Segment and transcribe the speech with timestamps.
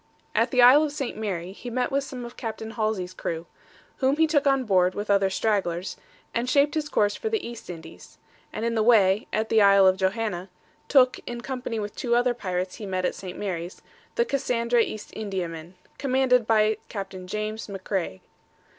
[0.33, 1.15] At the Isle of St.
[1.15, 2.59] Mary, he met with some of Capt.
[2.61, 3.45] Halsey's crew,
[3.97, 5.95] whom he took on board with other stragglers,
[6.33, 8.17] and shaped his course for the East Indies,
[8.51, 10.49] and in the way, at the island of Johanna,
[10.87, 13.37] took, in company with two other pirates he met at St.
[13.37, 13.83] Mary's,
[14.15, 17.15] the Cassandra East Indiaman, commanded by Capt.
[17.27, 18.21] James Macraigh.